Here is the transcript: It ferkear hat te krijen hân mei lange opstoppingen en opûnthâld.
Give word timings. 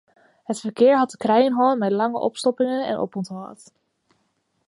It 0.51 0.59
ferkear 0.63 0.95
hat 0.99 1.09
te 1.13 1.19
krijen 1.25 1.55
hân 1.59 1.79
mei 1.81 1.91
lange 1.99 2.19
opstoppingen 2.29 2.87
en 2.91 3.01
opûnthâld. 3.05 3.61